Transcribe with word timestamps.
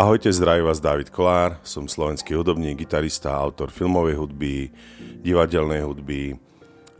Ahojte, 0.00 0.32
zdraví 0.32 0.64
vás 0.64 0.80
David 0.80 1.12
Kolár, 1.12 1.60
som 1.60 1.84
slovenský 1.84 2.32
hudobník, 2.32 2.88
gitarista, 2.88 3.36
autor 3.36 3.68
filmovej 3.68 4.16
hudby, 4.16 4.72
divadelnej 5.20 5.84
hudby 5.84 6.40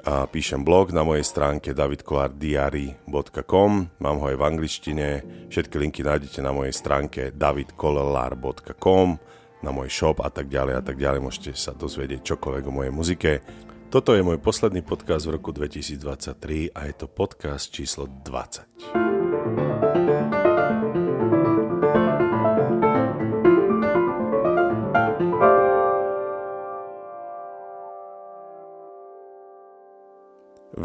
a 0.05 0.29
píšem 0.29 0.61
blog 0.61 0.93
na 0.93 1.01
mojej 1.01 1.25
stránke 1.25 1.73
davidkolardiary.com, 1.73 3.73
mám 4.05 4.17
ho 4.21 4.25
aj 4.29 4.37
v 4.37 4.45
angličtine, 4.45 5.25
všetky 5.49 5.81
linky 5.81 6.05
nájdete 6.05 6.45
na 6.45 6.53
mojej 6.53 6.77
stránke 6.77 7.33
davidkolar.com, 7.33 9.09
na 9.65 9.71
môj 9.73 9.89
shop 9.89 10.21
a 10.21 10.29
tak 10.29 10.53
ďalej 10.53 10.75
a 10.77 10.85
tak 10.85 11.01
ďalej, 11.01 11.25
môžete 11.25 11.57
sa 11.57 11.73
dozvedieť 11.73 12.37
čokoľvek 12.37 12.65
o 12.69 12.77
mojej 12.85 12.93
muzike. 12.93 13.41
Toto 13.89 14.13
je 14.13 14.21
môj 14.21 14.37
posledný 14.45 14.85
podcast 14.85 15.25
v 15.25 15.41
roku 15.41 15.57
2023 15.57 16.77
a 16.77 16.81
je 16.85 16.95
to 17.01 17.09
podcast 17.09 17.73
číslo 17.73 18.05
20. 18.29 19.10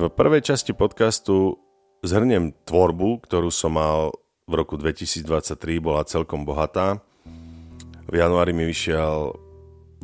Prvej 0.06 0.46
časti 0.46 0.78
podcastu 0.78 1.58
zhrniem 2.06 2.54
tvorbu, 2.70 3.26
ktorú 3.26 3.50
som 3.50 3.74
mal 3.74 4.14
v 4.46 4.54
roku 4.54 4.78
2023, 4.78 5.58
bola 5.82 6.06
celkom 6.06 6.46
bohatá. 6.46 7.02
V 8.06 8.14
januári 8.14 8.54
mi 8.54 8.70
vyšiel, 8.70 9.34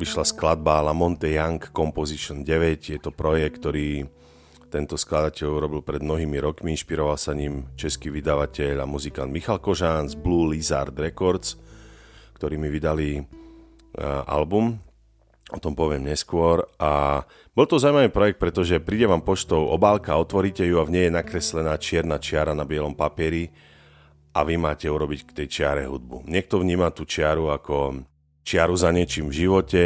vyšla 0.02 0.26
skladba 0.26 0.82
La 0.82 0.90
Monte 0.90 1.30
Young 1.30 1.62
Composition 1.70 2.42
9. 2.42 2.90
Je 2.90 2.98
to 2.98 3.14
projekt, 3.14 3.62
ktorý 3.62 4.10
tento 4.66 4.98
skladateľ 4.98 5.62
urobil 5.62 5.86
pred 5.86 6.02
mnohými 6.02 6.42
rokmi. 6.42 6.74
Inšpiroval 6.74 7.14
sa 7.14 7.30
ním 7.30 7.70
český 7.78 8.10
vydavateľ 8.10 8.82
a 8.82 8.90
muzikant 8.90 9.30
Michal 9.30 9.62
Kožán 9.62 10.10
z 10.10 10.18
Blue 10.18 10.50
Lizard 10.50 10.98
Records, 10.98 11.54
ktorí 12.34 12.58
mi 12.58 12.66
vydali 12.66 13.22
uh, 13.22 14.26
album 14.26 14.82
O 15.52 15.60
tom 15.60 15.76
poviem 15.76 16.08
neskôr. 16.08 16.64
A 16.80 17.22
bol 17.52 17.68
to 17.68 17.76
zaujímavý 17.76 18.08
projekt, 18.08 18.40
pretože 18.40 18.80
príde 18.80 19.04
vám 19.04 19.20
poštou 19.20 19.68
obálka, 19.68 20.16
otvoríte 20.16 20.64
ju 20.64 20.80
a 20.80 20.88
v 20.88 20.92
nej 20.96 21.04
je 21.12 21.16
nakreslená 21.16 21.76
čierna 21.76 22.16
čiara 22.16 22.56
na 22.56 22.64
bielom 22.64 22.96
papieri 22.96 23.52
a 24.32 24.40
vy 24.48 24.56
máte 24.56 24.88
urobiť 24.88 25.20
k 25.28 25.44
tej 25.44 25.46
čiare 25.60 25.84
hudbu. 25.84 26.24
Niekto 26.24 26.56
vníma 26.56 26.88
tú 26.96 27.04
čiaru 27.04 27.52
ako 27.52 28.00
čiaru 28.40 28.74
za 28.80 28.88
niečím 28.88 29.28
v 29.28 29.38
živote, 29.44 29.84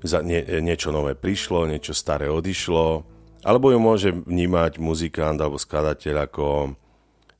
za 0.00 0.24
nie, 0.24 0.40
niečo 0.64 0.88
nové 0.88 1.12
prišlo, 1.12 1.68
niečo 1.68 1.92
staré 1.92 2.32
odišlo, 2.32 3.04
alebo 3.44 3.68
ju 3.68 3.78
môže 3.78 4.10
vnímať 4.24 4.80
muzikant 4.80 5.38
alebo 5.38 5.60
skladateľ 5.60 6.16
ako 6.26 6.74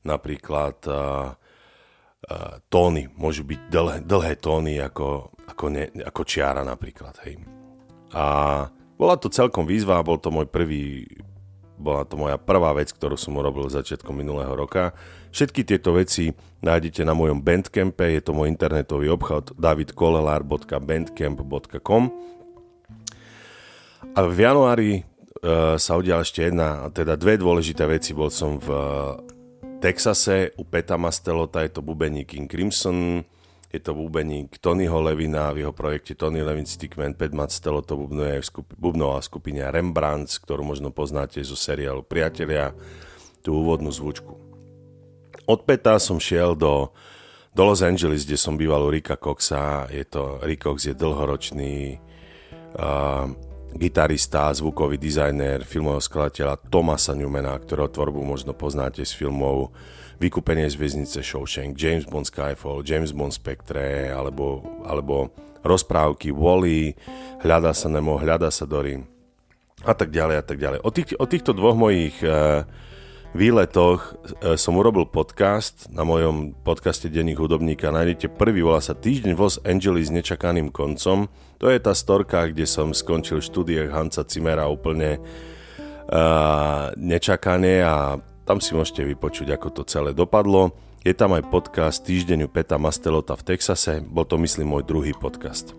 napríklad 0.05 0.77
uh, 0.85 1.33
tóny, 2.67 3.07
môžu 3.15 3.47
byť 3.47 3.59
dlhé, 3.71 3.97
dlhé 4.03 4.33
tóny 4.37 4.77
ako 4.81 5.31
ako, 5.49 5.73
ne, 5.73 5.89
ako 6.05 6.21
čiara 6.23 6.63
napríklad. 6.63 7.17
Hej. 7.25 7.41
A 8.13 8.23
bola 8.95 9.17
to 9.17 9.29
celkom 9.33 9.65
výzva, 9.65 10.03
bol 10.05 10.21
to 10.21 10.29
môj 10.31 10.45
prvý, 10.47 11.03
bola 11.75 12.05
to 12.05 12.15
moja 12.15 12.37
prvá 12.37 12.71
vec, 12.77 12.93
ktorú 12.93 13.17
som 13.17 13.35
urobil 13.35 13.67
začiatkom 13.67 14.15
minulého 14.15 14.55
roka. 14.55 14.93
Všetky 15.35 15.67
tieto 15.67 15.91
veci 15.97 16.31
nájdete 16.61 17.03
na 17.03 17.11
mojom 17.11 17.43
Bandcampe, 17.43 18.15
je 18.15 18.23
to 18.23 18.31
môj 18.31 18.47
internetový 18.47 19.11
obchod 19.11 19.51
davidkolelar.bandcamp.com 19.57 22.03
a 24.09 24.25
v 24.25 24.41
januári 24.41 25.03
uh, 25.03 25.77
sa 25.77 25.93
udiala 25.99 26.25
ešte 26.25 26.49
jedna, 26.49 26.89
teda 26.89 27.13
dve 27.19 27.37
dôležité 27.37 27.85
veci. 27.85 28.13
Bol 28.15 28.31
som 28.33 28.57
v 28.57 28.73
Texase 29.79 30.51
u 30.59 30.63
Peta 30.67 30.99
Mastelota, 30.99 31.63
je 31.63 31.71
to 31.71 31.81
bubeník 31.81 32.35
King 32.35 32.51
Crimson, 32.51 33.23
je 33.71 33.79
to 33.79 33.95
bubeník 33.95 34.59
Tonyho 34.59 34.99
Levina 34.99 35.55
v 35.55 35.63
jeho 35.63 35.71
projekte 35.71 36.19
Tony 36.19 36.43
Levin 36.43 36.67
Stickman, 36.67 37.15
Pet 37.15 37.31
Stelo 37.47 37.79
to 37.79 37.95
bubnuje 37.95 38.43
v 38.43 38.45
skupi, 38.45 38.75
bubnová 38.75 39.23
skupina 39.23 39.71
Rembrandt, 39.71 40.35
ktorú 40.43 40.67
možno 40.67 40.91
poznáte 40.91 41.39
zo 41.47 41.55
seriálu 41.55 42.03
Priatelia, 42.03 42.75
tú 43.39 43.55
úvodnú 43.63 43.87
zvučku. 43.87 44.35
Od 45.47 45.59
Peta 45.63 45.95
som 45.95 46.19
šiel 46.19 46.59
do, 46.59 46.91
do 47.55 47.61
Los 47.63 47.79
Angeles, 47.79 48.27
kde 48.27 48.35
som 48.35 48.59
býval 48.59 48.83
u 48.83 48.91
Rika 48.91 49.15
Coxa. 49.15 49.87
Je 49.87 50.03
to, 50.03 50.43
Rick 50.43 50.67
Cox 50.67 50.91
je 50.91 50.93
dlhoročný 50.93 52.03
uh, 52.75 53.31
gitarista, 53.75 54.49
zvukový 54.53 54.97
dizajner, 54.97 55.61
filmového 55.67 56.01
skladateľa 56.01 56.61
Tomasa 56.69 57.13
Newmana, 57.13 57.53
ktorého 57.57 57.91
tvorbu 57.91 58.21
možno 58.25 58.57
poznáte 58.57 59.05
z 59.05 59.11
filmov 59.13 59.73
Vykúpenie 60.19 60.67
z 60.67 60.75
väznice 60.75 61.23
Shawshank, 61.23 61.79
James 61.79 62.03
Bond 62.03 62.27
Skyfall, 62.27 62.83
James 62.83 63.15
Bond 63.15 63.31
Spectre, 63.31 64.11
alebo, 64.11 64.59
alebo 64.83 65.31
rozprávky 65.63 66.35
Wally, 66.35 66.91
Hľadá 67.39 67.71
sa 67.71 67.87
Nemo, 67.87 68.19
Hľadá 68.19 68.51
sa 68.51 68.67
Dory 68.67 68.99
a 69.87 69.93
tak 69.95 70.11
ďalej 70.11 70.35
a 70.35 70.43
tak 70.43 70.57
ďalej. 70.59 70.79
O, 70.83 70.91
tých, 70.91 71.15
o 71.15 71.23
týchto 71.23 71.55
dvoch 71.55 71.79
mojich 71.79 72.19
uh, 72.19 72.67
výletoch 73.31 74.11
uh, 74.43 74.59
som 74.59 74.75
urobil 74.75 75.07
podcast 75.07 75.87
na 75.87 76.03
mojom 76.03 76.51
podcaste 76.67 77.07
Denných 77.07 77.39
hudobníka. 77.39 77.87
Nájdete 77.87 78.35
prvý, 78.35 78.59
volá 78.59 78.83
sa 78.83 78.91
Týždeň 78.91 79.31
v 79.31 79.39
Los 79.39 79.55
Angeles 79.63 80.11
s 80.11 80.15
nečakaným 80.15 80.67
koncom. 80.67 81.31
To 81.59 81.67
je 81.67 81.75
tá 81.75 81.91
storka, 81.91 82.47
kde 82.47 82.63
som 82.63 82.95
skončil 82.95 83.43
v 83.43 83.47
štúdiách 83.51 83.91
Hansa 83.91 84.23
Cimera 84.23 84.71
úplne 84.71 85.19
uh, 85.19 86.87
nečakane 86.95 87.83
a 87.83 88.15
tam 88.47 88.63
si 88.63 88.71
môžete 88.71 89.03
vypočuť, 89.03 89.59
ako 89.59 89.67
to 89.75 89.83
celé 89.83 90.15
dopadlo. 90.15 90.71
Je 91.03 91.11
tam 91.11 91.35
aj 91.35 91.51
podcast 91.51 92.07
Týždeňu 92.07 92.47
Peta 92.47 92.79
Mastelota 92.79 93.35
v 93.35 93.43
Texase, 93.43 93.99
bol 93.99 94.23
to 94.23 94.39
myslím 94.39 94.71
môj 94.71 94.87
druhý 94.87 95.11
podcast. 95.11 95.75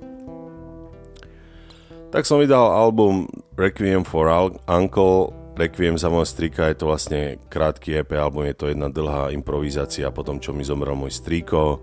Tak 2.13 2.29
som 2.29 2.45
vydal 2.45 2.77
album 2.77 3.25
Requiem 3.57 4.05
for 4.05 4.29
Uncle, 4.69 5.33
Requiem 5.57 5.97
za 5.97 6.13
môjho 6.13 6.29
strýka, 6.29 6.69
je 6.69 6.77
to 6.77 6.93
vlastne 6.93 7.41
krátky 7.49 8.05
EP 8.05 8.21
album, 8.21 8.45
je 8.45 8.57
to 8.57 8.69
jedna 8.69 8.93
dlhá 8.93 9.33
improvizácia 9.33 10.13
po 10.13 10.29
tom, 10.29 10.45
čo 10.45 10.53
mi 10.53 10.61
zomrel 10.61 10.93
môj 10.93 11.17
strýko. 11.17 11.81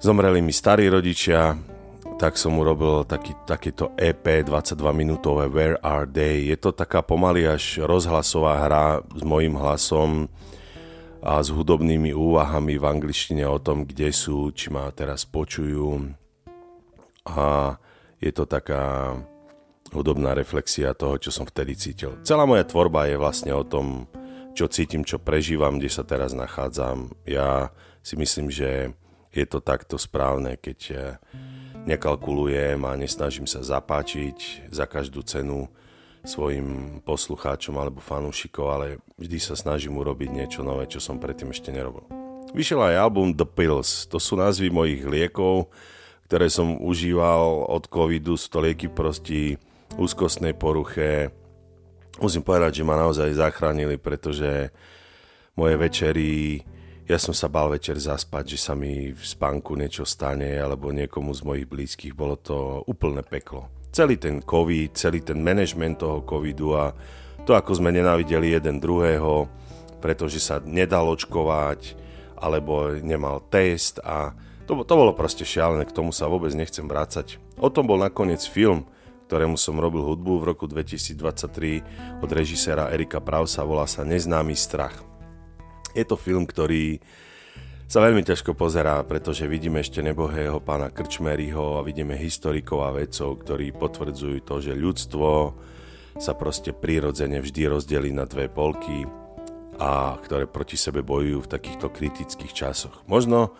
Zomreli 0.00 0.40
mi 0.40 0.52
starí 0.52 0.88
rodičia, 0.88 1.60
tak 2.20 2.36
som 2.36 2.52
urobil 2.60 3.08
taký, 3.08 3.32
takéto 3.48 3.96
EP 3.96 4.44
22 4.44 4.76
minútové 4.92 5.48
Where 5.48 5.80
Are 5.80 6.04
They. 6.04 6.52
Je 6.52 6.56
to 6.60 6.68
taká 6.68 7.00
pomaly 7.00 7.48
až 7.48 7.80
rozhlasová 7.80 8.60
hra 8.60 9.00
s 9.08 9.24
mojím 9.24 9.56
hlasom 9.56 10.28
a 11.24 11.40
s 11.40 11.48
hudobnými 11.48 12.12
úvahami 12.12 12.76
v 12.76 12.84
angličtine 12.84 13.48
o 13.48 13.56
tom, 13.56 13.88
kde 13.88 14.12
sú, 14.12 14.52
či 14.52 14.68
ma 14.68 14.92
teraz 14.92 15.24
počujú. 15.24 16.12
A 17.24 17.80
je 18.20 18.32
to 18.36 18.44
taká 18.44 19.16
hudobná 19.88 20.36
reflexia 20.36 20.92
toho, 20.92 21.16
čo 21.16 21.32
som 21.32 21.48
vtedy 21.48 21.72
cítil. 21.72 22.20
Celá 22.20 22.44
moja 22.44 22.68
tvorba 22.68 23.08
je 23.08 23.16
vlastne 23.16 23.56
o 23.56 23.64
tom, 23.64 24.04
čo 24.52 24.68
cítim, 24.68 25.08
čo 25.08 25.16
prežívam, 25.16 25.80
kde 25.80 25.88
sa 25.88 26.04
teraz 26.04 26.36
nachádzam. 26.36 27.16
Ja 27.24 27.72
si 28.04 28.20
myslím, 28.20 28.52
že 28.52 28.92
je 29.32 29.44
to 29.48 29.64
takto 29.64 29.96
správne, 29.96 30.60
keď 30.60 31.16
nekalkulujem 31.90 32.78
a 32.86 32.94
nesnažím 32.94 33.50
sa 33.50 33.66
zapáčiť 33.66 34.70
za 34.70 34.86
každú 34.86 35.26
cenu 35.26 35.66
svojim 36.22 37.00
poslucháčom 37.02 37.74
alebo 37.80 37.98
fanúšikov, 37.98 38.66
ale 38.70 38.86
vždy 39.16 39.38
sa 39.40 39.54
snažím 39.56 39.98
urobiť 39.98 40.28
niečo 40.30 40.60
nové, 40.60 40.86
čo 40.86 41.00
som 41.02 41.18
predtým 41.18 41.50
ešte 41.50 41.72
nerobil. 41.72 42.04
Vyšiel 42.52 42.82
aj 42.82 43.00
album 43.00 43.32
The 43.34 43.46
Pills, 43.46 44.06
to 44.10 44.18
sú 44.18 44.36
názvy 44.36 44.68
mojich 44.70 45.02
liekov, 45.06 45.70
ktoré 46.26 46.46
som 46.50 46.78
užíval 46.78 47.66
od 47.66 47.90
covidu, 47.90 48.38
sú 48.38 48.46
to 48.52 48.58
lieky 48.62 48.86
proti 48.90 49.58
úzkostnej 49.98 50.54
poruche. 50.54 51.30
Musím 52.20 52.42
povedať, 52.44 52.82
že 52.82 52.86
ma 52.86 53.00
naozaj 53.00 53.38
zachránili, 53.38 53.96
pretože 53.96 54.70
moje 55.56 55.74
večery 55.78 56.30
ja 57.10 57.18
som 57.18 57.34
sa 57.34 57.50
bal 57.50 57.74
večer 57.74 57.98
zaspať, 57.98 58.54
že 58.54 58.58
sa 58.70 58.78
mi 58.78 59.10
v 59.10 59.18
spánku 59.18 59.74
niečo 59.74 60.06
stane 60.06 60.54
alebo 60.54 60.94
niekomu 60.94 61.34
z 61.34 61.42
mojich 61.42 61.66
blízkych. 61.66 62.14
Bolo 62.14 62.38
to 62.38 62.86
úplné 62.86 63.26
peklo. 63.26 63.66
Celý 63.90 64.14
ten 64.14 64.38
COVID, 64.38 64.94
celý 64.94 65.18
ten 65.18 65.42
management 65.42 66.06
toho 66.06 66.22
covidu 66.22 66.78
a 66.78 66.94
to, 67.42 67.58
ako 67.58 67.82
sme 67.82 67.90
nenávideli 67.90 68.54
jeden 68.54 68.78
druhého, 68.78 69.50
pretože 69.98 70.38
sa 70.38 70.62
nedal 70.62 71.10
očkovať 71.10 71.98
alebo 72.38 72.94
nemal 73.02 73.42
test 73.50 73.98
a 74.06 74.30
to, 74.70 74.86
to 74.86 74.94
bolo 74.94 75.10
proste 75.10 75.42
šialené, 75.42 75.90
k 75.90 75.96
tomu 75.98 76.14
sa 76.14 76.30
vôbec 76.30 76.54
nechcem 76.54 76.86
vrácať. 76.86 77.42
O 77.58 77.74
tom 77.74 77.90
bol 77.90 77.98
nakoniec 77.98 78.46
film, 78.46 78.86
ktorému 79.26 79.58
som 79.58 79.82
robil 79.82 80.06
hudbu 80.06 80.38
v 80.38 80.48
roku 80.54 80.70
2023 80.70 82.22
od 82.22 82.30
režiséra 82.30 82.86
Erika 82.94 83.18
Prausa, 83.18 83.66
volá 83.66 83.90
sa 83.90 84.06
Neznámy 84.06 84.54
strach. 84.54 85.09
Je 85.94 86.04
to 86.06 86.14
film, 86.14 86.46
ktorý 86.46 87.02
sa 87.90 87.98
veľmi 88.06 88.22
ťažko 88.22 88.54
pozerá, 88.54 89.02
pretože 89.02 89.50
vidíme 89.50 89.82
ešte 89.82 89.98
nebohého 89.98 90.62
pána 90.62 90.94
Krčmeryho 90.94 91.82
a 91.82 91.86
vidíme 91.86 92.14
historikov 92.14 92.86
a 92.86 92.94
vedcov, 92.94 93.42
ktorí 93.42 93.74
potvrdzujú 93.74 94.46
to, 94.46 94.62
že 94.62 94.78
ľudstvo 94.78 95.30
sa 96.14 96.32
proste 96.38 96.70
prirodzene 96.70 97.42
vždy 97.42 97.66
rozdelí 97.66 98.14
na 98.14 98.30
dve 98.30 98.46
polky 98.46 99.02
a 99.82 100.14
ktoré 100.22 100.46
proti 100.46 100.78
sebe 100.78 101.02
bojujú 101.02 101.42
v 101.42 101.50
takýchto 101.50 101.90
kritických 101.90 102.54
časoch. 102.54 103.02
Možno 103.10 103.58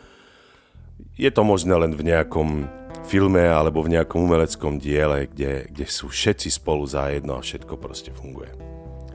je 1.19 1.31
to 1.35 1.43
možné 1.43 1.75
len 1.75 1.99
v 1.99 2.06
nejakom 2.15 2.71
filme 3.11 3.43
alebo 3.43 3.82
v 3.82 3.99
nejakom 3.99 4.31
umeleckom 4.31 4.79
diele, 4.79 5.27
kde, 5.27 5.67
kde 5.75 5.87
sú 5.91 6.06
všetci 6.06 6.55
spolu 6.55 6.87
zajedno 6.87 7.35
a 7.35 7.43
všetko 7.43 7.75
proste 7.82 8.15
funguje. 8.15 8.55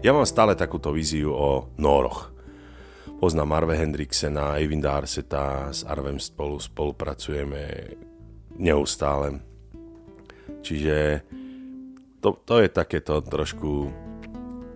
Ja 0.04 0.12
mám 0.12 0.28
stále 0.28 0.60
takúto 0.60 0.92
víziu 0.92 1.32
o 1.32 1.72
Noroch. 1.80 2.35
Poznám 3.26 3.58
Arve 3.58 3.74
Hendriksena, 3.82 4.54
Eivinda 4.62 5.02
Arseta, 5.02 5.74
s 5.74 5.82
Arvem 5.82 6.22
spolu 6.22 6.62
spolupracujeme 6.62 7.90
neustále. 8.62 9.42
Čiže 10.62 11.26
to, 12.22 12.38
to 12.46 12.62
je 12.62 12.70
takéto 12.70 13.26
trošku, 13.26 13.90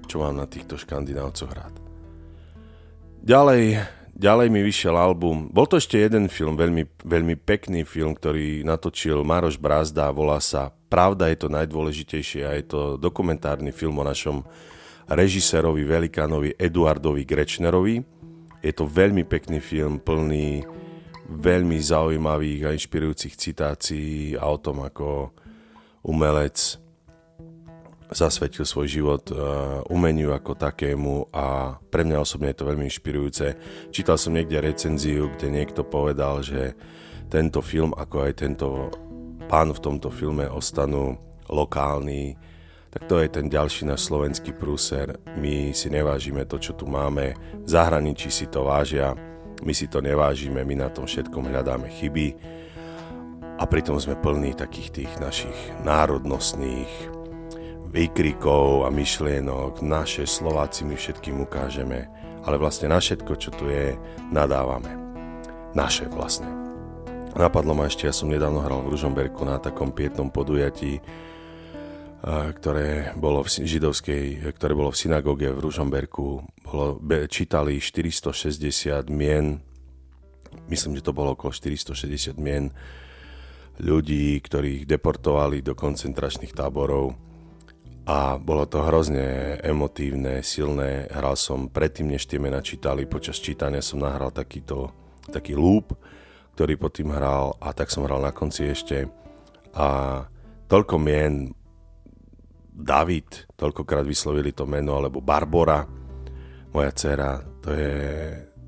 čo 0.10 0.26
mám 0.26 0.34
na 0.34 0.50
týchto 0.50 0.82
škandinávcoch 0.82 1.54
rád. 1.54 1.78
Ďalej, 3.22 3.86
Ďalej 4.18 4.48
mi 4.50 4.66
vyšiel 4.66 4.98
album, 4.98 5.54
bol 5.54 5.70
to 5.70 5.78
ešte 5.78 6.02
jeden 6.02 6.26
film, 6.26 6.58
veľmi, 6.58 7.06
veľmi 7.06 7.38
pekný 7.38 7.86
film, 7.86 8.18
ktorý 8.18 8.66
natočil 8.66 9.22
Maroš 9.22 9.62
Brázda, 9.62 10.10
volá 10.10 10.42
sa 10.42 10.74
Pravda 10.90 11.30
je 11.30 11.38
to 11.38 11.54
najdôležitejšie 11.54 12.42
a 12.50 12.58
je 12.58 12.66
to 12.66 12.82
dokumentárny 12.98 13.70
film 13.70 14.02
o 14.02 14.10
našom 14.10 14.42
režisérovi, 15.06 15.86
velikánovi 15.86 16.58
Eduardovi 16.58 17.30
Grečnerovi. 17.30 18.19
Je 18.60 18.72
to 18.76 18.84
veľmi 18.84 19.24
pekný 19.24 19.64
film, 19.64 20.04
plný 20.04 20.64
veľmi 21.30 21.78
zaujímavých 21.78 22.62
a 22.66 22.76
inšpirujúcich 22.76 23.38
citácií 23.38 24.34
a 24.36 24.50
o 24.50 24.58
tom, 24.58 24.82
ako 24.82 25.32
umelec 26.04 26.82
zasvetil 28.10 28.66
svoj 28.66 28.88
život 28.90 29.24
uh, 29.30 29.86
umeniu 29.86 30.34
ako 30.34 30.58
takému 30.58 31.30
a 31.30 31.78
pre 31.94 32.02
mňa 32.02 32.18
osobne 32.26 32.50
je 32.50 32.58
to 32.58 32.70
veľmi 32.70 32.90
inšpirujúce. 32.90 33.48
Čítal 33.94 34.18
som 34.18 34.34
niekde 34.34 34.58
recenziu, 34.58 35.30
kde 35.38 35.54
niekto 35.54 35.86
povedal, 35.86 36.42
že 36.42 36.74
tento 37.30 37.62
film, 37.62 37.94
ako 37.94 38.26
aj 38.26 38.34
tento 38.34 38.90
pán 39.46 39.70
v 39.70 39.80
tomto 39.82 40.10
filme 40.10 40.50
ostanú 40.50 41.22
lokálni, 41.46 42.34
tak 42.90 43.06
to 43.06 43.22
je 43.22 43.30
ten 43.30 43.46
ďalší 43.50 43.86
náš 43.86 44.10
slovenský 44.10 44.54
prúser. 44.58 45.22
My 45.38 45.72
si 45.78 45.94
nevážime 45.94 46.46
to, 46.50 46.58
čo 46.58 46.74
tu 46.74 46.90
máme, 46.90 47.38
v 47.62 47.70
zahraničí 47.70 48.34
si 48.34 48.50
to 48.50 48.66
vážia, 48.66 49.14
my 49.62 49.74
si 49.74 49.86
to 49.86 50.02
nevážime, 50.02 50.66
my 50.66 50.76
na 50.76 50.90
tom 50.90 51.06
všetkom 51.06 51.54
hľadáme 51.54 51.86
chyby. 52.02 52.34
A 53.60 53.64
pritom 53.68 54.00
sme 54.00 54.18
plní 54.18 54.58
takých 54.58 54.90
tých 54.90 55.12
našich 55.22 55.58
národnostných, 55.86 56.90
výkrikov 57.90 58.86
a 58.86 58.90
myšlienok, 58.94 59.82
naše 59.82 60.26
Slováci 60.30 60.86
my 60.86 60.94
všetkým 60.94 61.42
ukážeme, 61.46 62.06
ale 62.46 62.56
vlastne 62.58 62.90
na 62.90 63.02
všetko, 63.02 63.34
čo 63.36 63.50
tu 63.54 63.68
je, 63.70 63.98
nadávame. 64.30 64.90
Naše 65.74 66.10
vlastne. 66.10 66.50
Napadlo 67.38 67.78
ma 67.78 67.86
ešte, 67.86 68.10
ja 68.10 68.14
som 68.14 68.30
nedávno 68.30 68.62
hral 68.66 68.82
v 68.82 68.98
Ružomberku 68.98 69.46
na 69.46 69.62
takom 69.62 69.94
pietnom 69.94 70.34
podujatí, 70.34 71.02
ktoré 72.24 73.16
bolo 73.16 73.48
v 73.48 73.50
židovskej, 73.64 74.52
ktoré 74.60 74.74
bolo 74.76 74.92
v 74.92 75.00
synagóge 75.00 75.48
v 75.52 75.64
Ružomberku. 75.64 76.44
Bolo, 76.68 77.00
čítali 77.32 77.80
460 77.80 79.08
mien, 79.08 79.64
myslím, 80.68 81.00
že 81.00 81.06
to 81.08 81.16
bolo 81.16 81.34
okolo 81.34 81.56
460 81.56 82.36
mien 82.36 82.76
ľudí, 83.80 84.36
ktorých 84.44 84.84
deportovali 84.84 85.64
do 85.64 85.72
koncentračných 85.72 86.52
táborov 86.52 87.16
a 88.10 88.42
bolo 88.42 88.66
to 88.66 88.82
hrozne 88.82 89.56
emotívne, 89.62 90.42
silné. 90.42 91.06
Hral 91.14 91.38
som 91.38 91.70
predtým, 91.70 92.10
než 92.10 92.26
tie 92.26 92.42
mena 92.42 92.58
čítali, 92.60 93.06
počas 93.06 93.38
čítania 93.38 93.86
som 93.86 94.02
nahral 94.02 94.34
takýto, 94.34 94.90
taký 95.30 95.54
loop, 95.54 95.94
ktorý 96.58 96.74
pod 96.76 96.98
tým 96.98 97.14
hral 97.14 97.54
a 97.62 97.70
tak 97.72 97.94
som 97.94 98.04
hral 98.04 98.20
na 98.20 98.34
konci 98.34 98.74
ešte. 98.74 99.06
A 99.78 100.26
toľko 100.66 100.96
mien, 100.98 101.54
David, 102.80 103.52
toľkokrát 103.60 104.08
vyslovili 104.08 104.56
to 104.56 104.64
meno, 104.64 104.96
alebo 104.96 105.20
Barbora, 105.20 105.84
moja 106.72 106.92
dcera, 106.96 107.44
to 107.60 107.76
je, 107.76 107.98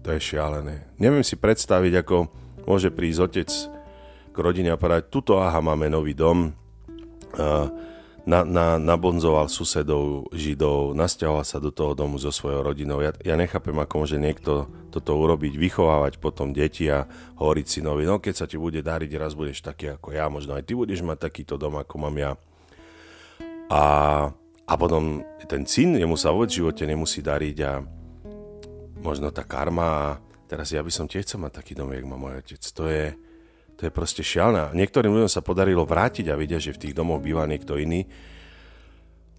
to 0.03 0.07
je 0.11 0.19
šialené. 0.19 0.91
Neviem 0.99 1.23
si 1.23 1.39
predstaviť, 1.39 2.03
ako 2.03 2.27
môže 2.67 2.91
prísť 2.91 3.19
otec 3.23 3.49
k 4.31 4.37
rodine 4.37 4.75
a 4.75 4.79
povedať, 4.79 5.07
tuto 5.07 5.39
aha, 5.39 5.63
máme 5.63 5.87
nový 5.87 6.11
dom, 6.11 6.51
na, 8.21 8.45
na, 8.45 8.77
nabonzoval 8.77 9.49
susedov, 9.49 10.29
židov, 10.29 10.93
nasťahoval 10.93 11.41
sa 11.41 11.57
do 11.57 11.73
toho 11.73 11.97
domu 11.97 12.21
so 12.21 12.29
svojou 12.29 12.61
rodinou. 12.61 13.01
Ja, 13.01 13.15
ja 13.25 13.33
nechápem, 13.33 13.73
ako 13.73 14.05
môže 14.05 14.21
niekto 14.21 14.69
toto 14.93 15.17
urobiť, 15.17 15.57
vychovávať 15.57 16.21
potom 16.21 16.53
deti 16.53 16.85
a 16.91 17.09
hovoriť 17.41 17.65
synovi, 17.65 18.05
no 18.05 18.21
keď 18.21 18.33
sa 18.35 18.45
ti 18.45 18.61
bude 18.61 18.85
dariť, 18.85 19.11
raz 19.17 19.33
budeš 19.33 19.65
taký 19.65 19.97
ako 19.97 20.13
ja, 20.13 20.29
možno 20.29 20.53
aj 20.53 20.67
ty 20.69 20.77
budeš 20.77 21.01
mať 21.01 21.17
takýto 21.17 21.57
dom, 21.57 21.81
ako 21.81 21.95
mám 21.97 22.15
ja. 22.19 22.31
A, 23.71 23.83
a 24.67 24.73
potom 24.75 25.23
ten 25.47 25.63
syn, 25.63 25.95
jemu 25.95 26.19
sa 26.19 26.35
vôbec 26.35 26.51
v 26.51 26.59
živote 26.59 26.83
nemusí 26.83 27.23
dariť 27.23 27.57
a 27.63 27.79
možno 28.99 29.31
tá 29.31 29.47
karma 29.47 30.19
teraz 30.51 30.75
ja 30.75 30.83
by 30.83 30.91
som 30.91 31.07
tiež 31.07 31.23
chcel 31.23 31.39
mať 31.39 31.63
taký 31.63 31.79
dom, 31.79 31.95
jak 31.95 32.03
má 32.03 32.19
môj 32.19 32.43
otec. 32.43 32.59
To 32.59 32.91
je, 32.91 33.15
to 33.79 33.87
je 33.87 33.91
proste 33.95 34.19
šialné. 34.19 34.75
Niektorým 34.75 35.15
ľuďom 35.15 35.31
sa 35.31 35.39
podarilo 35.39 35.87
vrátiť 35.87 36.27
a 36.27 36.35
vidia, 36.35 36.59
že 36.59 36.75
v 36.75 36.81
tých 36.83 36.97
domoch 36.99 37.23
býva 37.23 37.47
niekto 37.47 37.79
iný. 37.79 38.03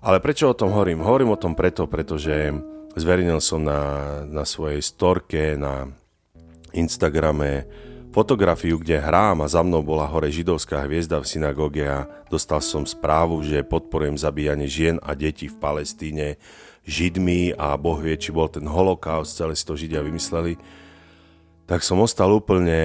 Ale 0.01 0.25
prečo 0.25 0.49
o 0.49 0.57
tom 0.57 0.73
hovorím? 0.73 1.05
Hovorím 1.05 1.37
o 1.37 1.39
tom 1.39 1.53
preto, 1.53 1.85
pretože 1.85 2.57
zverejnil 2.97 3.45
som 3.45 3.61
na, 3.61 4.25
na 4.25 4.49
svojej 4.49 4.81
storke, 4.81 5.53
na 5.61 5.93
Instagrame 6.73 7.69
fotografiu, 8.13 8.77
kde 8.77 9.01
hrám 9.01 9.41
a 9.41 9.49
za 9.49 9.65
mnou 9.65 9.81
bola 9.81 10.05
hore 10.05 10.29
židovská 10.29 10.85
hviezda 10.85 11.19
v 11.19 11.27
synagóge 11.27 11.89
a 11.89 12.05
dostal 12.29 12.61
som 12.61 12.85
správu, 12.85 13.41
že 13.41 13.65
podporujem 13.65 14.21
zabíjanie 14.21 14.69
žien 14.69 14.97
a 15.01 15.17
detí 15.17 15.49
v 15.49 15.57
Palestíne 15.57 16.37
židmi 16.85 17.57
a 17.57 17.75
Boh 17.81 17.97
vie, 17.97 18.21
či 18.21 18.29
bol 18.29 18.53
ten 18.53 18.69
holokaust, 18.69 19.41
celé 19.41 19.57
si 19.57 19.65
to 19.65 19.75
židia 19.81 20.05
vymysleli. 20.05 20.61
Tak 21.65 21.81
som 21.81 22.05
ostal 22.05 22.29
úplne 22.37 22.79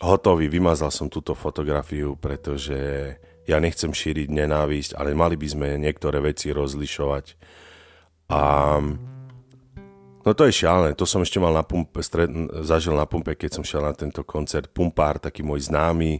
hotový, 0.00 0.48
vymazal 0.48 0.88
som 0.88 1.12
túto 1.12 1.36
fotografiu, 1.36 2.16
pretože 2.16 3.14
ja 3.44 3.60
nechcem 3.60 3.92
šíriť 3.92 4.32
nenávisť, 4.32 4.90
ale 4.96 5.12
mali 5.12 5.36
by 5.36 5.46
sme 5.52 5.68
niektoré 5.76 6.24
veci 6.24 6.48
rozlišovať. 6.48 7.36
A 8.32 8.40
no 10.24 10.30
to 10.32 10.48
je 10.48 10.64
šialené, 10.64 10.96
to 10.96 11.04
som 11.04 11.20
ešte 11.20 11.38
mal 11.38 11.52
na 11.52 11.62
pumpe, 11.62 12.00
stred, 12.00 12.32
zažil 12.64 12.96
na 12.96 13.04
pumpe, 13.04 13.36
keď 13.36 13.60
som 13.60 13.64
šiel 13.64 13.84
na 13.84 13.92
tento 13.92 14.24
koncert. 14.24 14.72
Pumpár, 14.72 15.20
taký 15.20 15.44
môj 15.44 15.68
známy, 15.68 16.18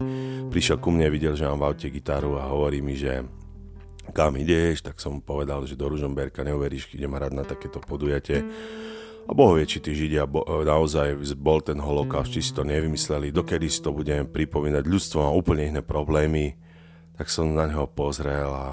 prišiel 0.52 0.78
ku 0.78 0.92
mne, 0.92 1.08
videl, 1.08 1.34
že 1.34 1.48
mám 1.48 1.64
v 1.64 1.66
aute 1.72 1.88
gitaru 1.88 2.36
a 2.36 2.46
hovorí 2.52 2.84
mi, 2.84 2.94
že 2.94 3.24
kam 4.12 4.36
ideš, 4.36 4.84
tak 4.84 5.00
som 5.00 5.24
povedal, 5.24 5.64
že 5.64 5.74
do 5.74 5.88
Ružomberka 5.88 6.44
neuveríš, 6.44 6.92
idem 6.92 7.16
hrať 7.16 7.32
na 7.32 7.44
takéto 7.48 7.80
podujatie. 7.80 8.44
A 9.24 9.32
Boh 9.32 9.56
vie, 9.56 9.64
či 9.64 9.80
tí 9.80 9.96
Židia 9.96 10.28
bo, 10.28 10.44
e, 10.44 10.68
naozaj 10.68 11.16
bol 11.40 11.64
ten 11.64 11.80
holokaust, 11.80 12.28
či 12.28 12.44
si 12.44 12.52
to 12.52 12.60
nevymysleli, 12.60 13.32
dokedy 13.32 13.72
si 13.72 13.80
to 13.80 13.88
budeme 13.88 14.28
pripomínať. 14.28 14.84
Ľudstvo 14.84 15.24
má 15.24 15.32
úplne 15.32 15.72
iné 15.72 15.80
problémy. 15.80 16.60
Tak 17.14 17.30
som 17.30 17.46
na 17.54 17.70
neho 17.70 17.86
pozrel 17.86 18.50
a 18.50 18.66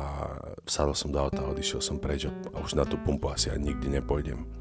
vsadol 0.65 0.98
som 0.98 1.13
do 1.13 1.22
auta 1.22 1.46
odišiel 1.46 1.77
som 1.77 2.01
preč 2.01 2.25
a 2.25 2.58
už 2.58 2.74
na 2.74 2.89
tú 2.89 2.98
pumpu 2.98 3.29
asi 3.29 3.53
ani 3.53 3.70
nikdy 3.70 4.01
nepôjdem. 4.01 4.61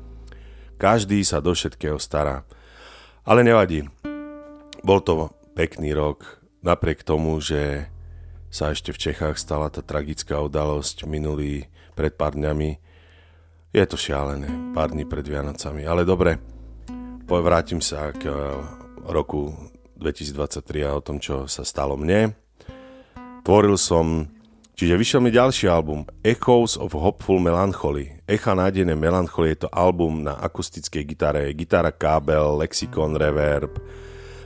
Každý 0.81 1.21
sa 1.29 1.45
do 1.45 1.53
všetkého 1.53 2.01
stará. 2.01 2.49
Ale 3.29 3.45
nevadí. 3.45 3.85
Bol 4.81 5.05
to 5.05 5.29
pekný 5.53 5.93
rok, 5.93 6.41
napriek 6.65 7.05
tomu, 7.05 7.37
že 7.45 7.93
sa 8.49 8.73
ešte 8.73 8.97
v 8.97 9.13
Čechách 9.13 9.37
stala 9.37 9.69
tá 9.69 9.85
tragická 9.85 10.41
udalosť 10.41 11.05
minulý 11.05 11.69
pred 11.93 12.17
pár 12.17 12.33
dňami, 12.33 12.81
je 13.71 13.85
to 13.87 13.95
šialené, 13.95 14.73
pár 14.75 14.91
dní 14.91 15.05
pred 15.05 15.23
Vianocami. 15.23 15.85
Ale 15.85 16.09
dobre, 16.09 16.41
vrátim 17.29 17.79
sa 17.85 18.11
k 18.17 18.27
eh, 18.27 18.41
roku 19.05 19.53
2023 20.01 20.89
a 20.89 20.97
o 20.97 21.05
tom, 21.05 21.21
čo 21.21 21.45
sa 21.45 21.61
stalo 21.61 21.95
mne. 21.95 22.33
Tvoril 23.45 23.77
som, 23.77 24.33
čiže 24.81 24.97
vyšiel 24.97 25.21
mi 25.21 25.31
ďalší 25.31 25.69
album, 25.69 26.09
Echoes 26.25 26.81
of 26.81 26.97
Hopeful 26.97 27.37
Melancholy. 27.37 28.20
Echa 28.31 28.55
nádenej 28.55 28.95
melancholy 28.95 29.59
je 29.59 29.67
to 29.67 29.69
album 29.75 30.23
na 30.23 30.39
akustickej 30.39 31.03
gitare, 31.03 31.51
gitara, 31.51 31.91
kábel, 31.91 32.63
lexikon, 32.63 33.19
reverb, 33.19 33.75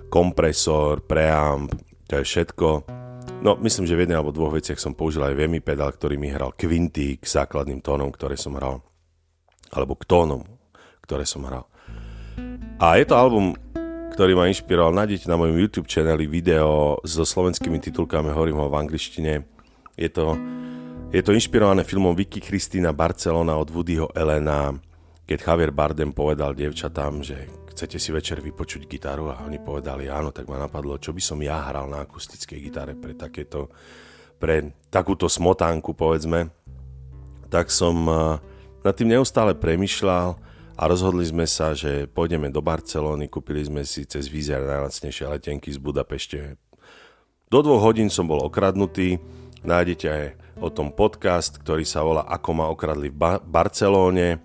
kompresor, 0.09 1.05
preamp, 1.05 1.69
to 2.09 2.17
je 2.17 2.25
všetko. 2.25 2.69
No, 3.45 3.61
myslím, 3.61 3.85
že 3.85 3.93
v 3.93 4.09
jednej 4.09 4.17
alebo 4.17 4.33
dvoch 4.33 4.57
veciach 4.57 4.81
som 4.81 4.97
použil 4.97 5.21
aj 5.21 5.37
VMI 5.37 5.61
pedál, 5.61 5.93
ktorý 5.93 6.17
mi 6.17 6.33
hral 6.33 6.57
kvinty 6.57 7.21
k 7.21 7.25
základným 7.29 7.85
tónom, 7.85 8.09
ktoré 8.09 8.41
som 8.41 8.57
hral 8.57 8.81
alebo 9.69 10.01
k 10.01 10.09
tónom, 10.09 10.49
ktoré 11.05 11.29
som 11.29 11.45
hral. 11.45 11.69
A 12.81 12.97
je 12.97 13.05
to 13.05 13.21
album, 13.21 13.53
ktorý 14.17 14.33
ma 14.33 14.49
inšpiroval. 14.49 14.97
Nájdete 14.97 15.29
na 15.29 15.37
mojom 15.37 15.61
YouTube 15.61 15.93
channeli 15.93 16.25
video 16.25 16.97
so 17.05 17.21
slovenskými 17.21 17.77
titulkami, 17.85 18.33
hovorím 18.33 18.65
ho 18.65 18.73
v 18.73 18.81
angličtine. 18.81 19.45
Je 20.01 20.09
to, 20.09 20.41
je 21.15 21.23
to 21.23 21.31
inšpirované 21.31 21.87
filmom 21.87 22.11
Vicky 22.11 22.43
Kristina 22.43 22.91
Barcelona 22.91 23.55
od 23.55 23.71
Woodyho 23.71 24.11
Elena, 24.19 24.75
keď 25.23 25.39
Javier 25.47 25.71
Bardem 25.71 26.11
povedal 26.11 26.59
dievčatám, 26.59 27.23
že 27.23 27.47
chcete 27.71 28.03
si 28.03 28.11
večer 28.11 28.43
vypočuť 28.43 28.83
gitaru? 28.91 29.31
A 29.31 29.47
oni 29.47 29.63
povedali 29.63 30.11
áno, 30.11 30.35
tak 30.35 30.51
ma 30.51 30.59
napadlo, 30.59 30.99
čo 30.99 31.15
by 31.15 31.23
som 31.23 31.39
ja 31.39 31.71
hral 31.71 31.87
na 31.87 32.03
akustickej 32.03 32.59
gitare 32.59 32.99
pre 32.99 33.15
takéto, 33.15 33.71
pre 34.43 34.75
takúto 34.91 35.31
smotánku, 35.31 35.95
povedzme. 35.95 36.51
Tak 37.47 37.71
som 37.71 37.95
uh, 38.11 38.43
nad 38.83 38.99
tým 38.99 39.15
neustále 39.15 39.55
premyšľal 39.55 40.35
a 40.75 40.83
rozhodli 40.91 41.23
sme 41.31 41.47
sa, 41.47 41.79
že 41.79 42.11
pôjdeme 42.11 42.51
do 42.51 42.59
Barcelóny, 42.59 43.31
kúpili 43.31 43.63
sme 43.63 43.87
si 43.87 44.03
cez 44.03 44.27
Vizer 44.27 44.67
najlacnejšie 44.67 45.31
letenky 45.31 45.71
z 45.71 45.79
Budapešte. 45.79 46.59
Do 47.47 47.63
dvoch 47.63 47.87
hodín 47.87 48.11
som 48.11 48.27
bol 48.27 48.43
okradnutý, 48.43 49.23
nájdete 49.63 50.07
aj 50.11 50.44
o 50.59 50.69
tom 50.71 50.95
podcast, 50.95 51.59
ktorý 51.59 51.83
sa 51.83 52.03
volá 52.03 52.27
Ako 52.27 52.51
ma 52.55 52.67
okradli 52.71 53.11
v 53.11 53.17
ba- 53.17 53.43
Barcelóne 53.43 54.43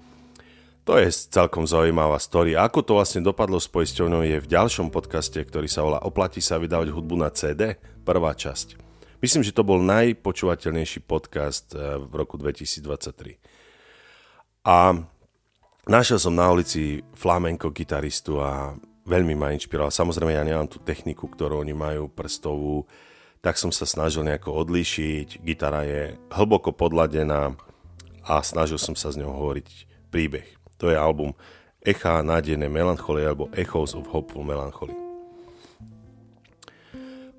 to 0.90 0.98
je 0.98 1.06
celkom 1.30 1.70
zaujímavá 1.70 2.18
story. 2.18 2.58
Ako 2.58 2.82
to 2.82 2.98
vlastne 2.98 3.22
dopadlo 3.22 3.62
s 3.62 3.70
poisťovňou 3.70 4.26
je 4.26 4.42
v 4.42 4.48
ďalšom 4.50 4.90
podcaste, 4.90 5.38
ktorý 5.38 5.70
sa 5.70 5.86
volá 5.86 6.02
Oplatí 6.02 6.42
sa 6.42 6.58
vydávať 6.58 6.90
hudbu 6.90 7.14
na 7.14 7.30
CD, 7.30 7.78
prvá 8.02 8.34
časť. 8.34 8.74
Myslím, 9.22 9.46
že 9.46 9.54
to 9.54 9.62
bol 9.62 9.78
najpočúvateľnejší 9.86 11.06
podcast 11.06 11.78
eh, 11.78 12.02
v 12.02 12.10
roku 12.10 12.42
2023. 12.42 13.38
A 14.66 14.98
našiel 15.86 16.18
som 16.18 16.34
na 16.34 16.50
ulici 16.50 17.06
flamenko 17.14 17.70
gitaristu 17.70 18.42
a 18.42 18.74
veľmi 19.06 19.38
ma 19.38 19.54
inšpiroval. 19.54 19.94
Samozrejme, 19.94 20.34
ja 20.34 20.42
nemám 20.42 20.74
tú 20.74 20.82
techniku, 20.82 21.30
ktorú 21.30 21.62
oni 21.62 21.78
majú, 21.78 22.10
prstovú, 22.10 22.90
tak 23.40 23.56
som 23.56 23.72
sa 23.72 23.88
snažil 23.88 24.28
nejako 24.28 24.52
odlíšiť. 24.68 25.40
Gitara 25.44 25.88
je 25.88 26.20
hlboko 26.32 26.76
podladená 26.76 27.56
a 28.28 28.44
snažil 28.44 28.78
som 28.78 28.94
sa 28.94 29.10
s 29.12 29.20
ňou 29.20 29.32
hovoriť 29.32 29.68
príbeh. 30.12 30.48
To 30.80 30.92
je 30.92 30.98
album 31.00 31.36
Echa 31.80 32.20
nádejnej 32.20 32.68
melancholie 32.68 33.24
alebo 33.24 33.48
Echoes 33.56 33.96
of 33.96 34.12
Hopeful 34.12 34.44
Melancholy. 34.44 34.92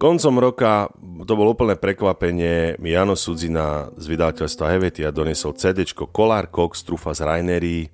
Koncom 0.01 0.41
roka, 0.41 0.89
to 1.29 1.33
bolo 1.37 1.53
úplné 1.53 1.77
prekvapenie, 1.77 2.81
mi 2.81 2.97
Jano 2.97 3.13
Sudzina 3.13 3.93
z 4.01 4.09
vydavateľstva 4.09 4.73
Hevetia 4.73 5.13
donesol 5.13 5.53
CD 5.61 5.85
Kolar 5.93 6.49
Cox 6.49 6.89
Trufas 6.89 7.21
Rainery. 7.21 7.93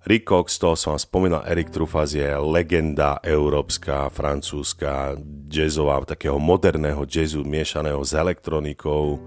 Rick 0.00 0.32
Cox, 0.32 0.56
toho 0.56 0.80
som 0.80 0.96
vám 0.96 1.02
spomínal, 1.04 1.44
Erik 1.44 1.68
Trufas 1.68 2.16
je 2.16 2.24
legenda 2.40 3.20
európska, 3.20 4.08
francúzska, 4.08 5.20
jazzová, 5.44 6.00
takého 6.08 6.40
moderného 6.40 7.04
jazzu 7.04 7.44
miešaného 7.44 8.00
s 8.00 8.16
elektronikou. 8.16 9.20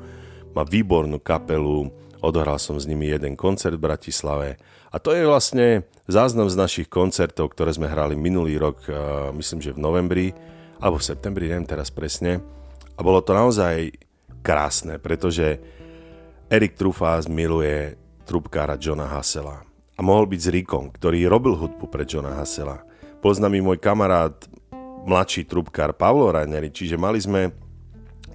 Má 0.57 0.65
výbornú 0.65 1.21
kapelu, 1.21 1.93
odohral 2.25 2.57
som 2.57 2.81
s 2.81 2.89
nimi 2.89 3.05
jeden 3.05 3.37
koncert 3.37 3.77
v 3.77 3.85
Bratislave 3.85 4.57
a 4.93 5.01
to 5.01 5.13
je 5.13 5.25
vlastne 5.25 5.85
záznam 6.05 6.49
z 6.49 6.57
našich 6.57 6.87
koncertov, 6.89 7.53
ktoré 7.57 7.73
sme 7.73 7.89
hrali 7.89 8.13
minulý 8.13 8.61
rok, 8.61 8.77
uh, 8.85 9.29
myslím, 9.33 9.61
že 9.61 9.73
v 9.73 9.81
novembri, 9.81 10.27
alebo 10.77 11.01
v 11.01 11.07
septembri, 11.09 11.49
neviem 11.49 11.65
teraz 11.65 11.89
presne. 11.89 12.41
A 12.93 13.01
bolo 13.01 13.25
to 13.25 13.33
naozaj 13.33 13.89
krásne, 14.45 15.01
pretože 15.01 15.57
Erik 16.49 16.77
Trufás 16.77 17.25
miluje 17.25 17.97
trubkára 18.29 18.77
Johna 18.77 19.09
Hassela. 19.09 19.72
A 19.93 20.01
mohol 20.01 20.25
byť 20.25 20.39
s 20.41 20.49
Rickom, 20.49 20.89
ktorý 20.89 21.29
robil 21.29 21.53
hudbu 21.53 21.85
pre 21.87 22.07
Johna 22.07 22.33
Hassela. 22.37 22.81
Pozná 23.21 23.47
mi 23.47 23.61
môj 23.61 23.77
kamarát, 23.77 24.35
mladší 25.05 25.45
trubkár 25.45 25.93
Pavlo 25.93 26.31
Raineri, 26.31 26.71
čiže 26.73 26.97
mali 26.97 27.19
sme 27.19 27.53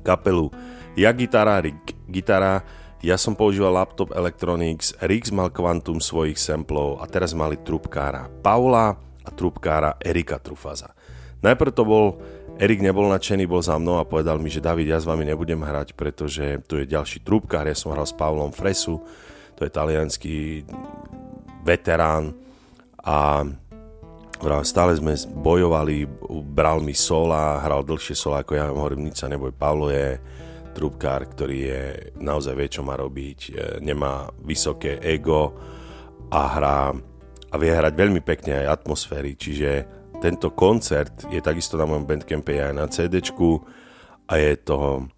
kapelu 0.06 0.52
ja 0.98 1.14
gitara, 1.14 1.62
Rick 1.62 1.94
gitara, 2.10 2.62
ja 2.98 3.14
som 3.14 3.38
používal 3.38 3.70
laptop 3.70 4.10
Electronics, 4.10 4.90
Rix 4.98 5.30
mal 5.30 5.54
kvantum 5.54 6.02
svojich 6.02 6.34
samplov 6.34 6.98
a 6.98 7.06
teraz 7.06 7.30
mali 7.30 7.54
trubkára 7.62 8.26
Paula 8.42 8.98
a 9.22 9.30
trubkára 9.30 9.94
Erika 10.02 10.42
Trufaza. 10.42 10.90
Najprv 11.38 11.70
to 11.70 11.86
bol, 11.86 12.18
Erik 12.58 12.82
nebol 12.82 13.06
nadšený, 13.06 13.46
bol 13.46 13.62
za 13.62 13.78
mnou 13.78 14.02
a 14.02 14.08
povedal 14.08 14.42
mi, 14.42 14.50
že 14.50 14.58
David, 14.58 14.90
ja 14.90 14.98
s 14.98 15.06
vami 15.06 15.22
nebudem 15.22 15.62
hrať, 15.62 15.94
pretože 15.94 16.58
tu 16.66 16.82
je 16.82 16.90
ďalší 16.90 17.22
trubkár, 17.22 17.70
ja 17.70 17.78
som 17.78 17.94
hral 17.94 18.02
s 18.02 18.18
Pavlom 18.18 18.50
Fresu, 18.50 18.98
to 19.54 19.62
je 19.62 19.70
talianský 19.70 20.66
veterán 21.68 22.32
a 23.04 23.44
stále 24.64 24.96
sme 24.96 25.12
bojovali, 25.28 26.08
bral 26.56 26.80
mi 26.80 26.96
sola, 26.96 27.60
hral 27.60 27.84
dlhšie 27.84 28.16
sola 28.16 28.40
ako 28.40 28.52
ja, 28.56 28.72
hovorím, 28.72 29.10
nič 29.10 29.20
sa 29.20 29.28
neboj, 29.28 29.52
Pavlo 29.52 29.92
je 29.92 30.16
trubkár, 30.72 31.26
ktorý 31.26 31.58
je 31.58 31.82
naozaj 32.22 32.54
vie, 32.54 32.68
čo 32.70 32.86
má 32.86 32.94
robiť, 32.94 33.38
e, 33.50 33.52
nemá 33.82 34.30
vysoké 34.46 35.02
ego 35.02 35.58
a 36.30 36.40
hrá 36.54 36.94
a 37.48 37.54
vie 37.56 37.72
hrať 37.72 37.94
veľmi 37.96 38.20
pekne 38.22 38.62
aj 38.62 38.84
atmosféry, 38.84 39.34
čiže 39.34 39.70
tento 40.20 40.52
koncert 40.52 41.26
je 41.32 41.40
takisto 41.40 41.80
na 41.80 41.88
mojom 41.88 42.04
bandcampe 42.04 42.60
aj 42.60 42.74
na 42.76 42.84
CD 42.86 43.24
a 44.28 44.32
je 44.36 44.52
to, 44.60 45.08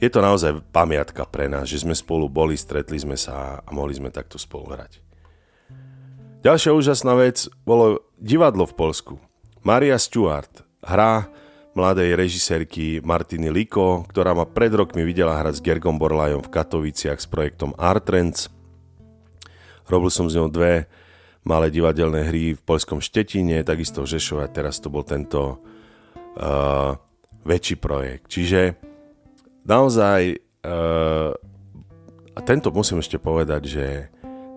je 0.00 0.08
to 0.08 0.20
naozaj 0.24 0.64
pamiatka 0.72 1.28
pre 1.28 1.46
nás, 1.46 1.68
že 1.68 1.84
sme 1.84 1.92
spolu 1.92 2.26
boli, 2.26 2.56
stretli 2.56 2.96
sme 2.96 3.14
sa 3.20 3.60
a 3.60 3.70
mohli 3.70 3.92
sme 3.94 4.08
takto 4.08 4.40
spolu 4.40 4.72
hrať. 4.72 5.11
Ďalšia 6.42 6.74
úžasná 6.74 7.14
vec 7.14 7.46
bolo 7.62 8.02
divadlo 8.18 8.66
v 8.66 8.74
Polsku. 8.74 9.14
Maria 9.62 9.94
Stewart 9.94 10.66
hrá 10.82 11.30
mladej 11.78 12.18
režisérky 12.18 12.98
Martiny 12.98 13.46
Liko, 13.46 14.02
ktorá 14.10 14.34
ma 14.34 14.42
pred 14.42 14.74
rokmi 14.74 15.06
videla 15.06 15.38
hrať 15.38 15.62
s 15.62 15.64
Gergom 15.64 16.02
Borlajom 16.02 16.42
v 16.42 16.50
Katoviciach 16.50 17.22
s 17.22 17.30
projektom 17.30 17.78
Artrends. 17.78 18.50
Robil 19.86 20.10
som 20.10 20.26
s 20.26 20.34
ňou 20.34 20.50
dve 20.50 20.90
malé 21.46 21.70
divadelné 21.70 22.26
hry 22.26 22.58
v 22.58 22.64
Polskom 22.66 22.98
Štetine, 22.98 23.62
takisto 23.62 24.02
v 24.02 24.10
Žešove 24.18 24.42
a 24.42 24.50
teraz 24.50 24.82
to 24.82 24.90
bol 24.90 25.06
tento 25.06 25.62
uh, 26.42 26.98
väčší 27.46 27.78
projekt. 27.78 28.34
Čiže 28.34 28.74
naozaj 29.62 30.42
uh, 30.66 31.30
a 32.34 32.40
tento 32.42 32.74
musím 32.74 32.98
ešte 32.98 33.22
povedať, 33.22 33.62
že 33.70 33.86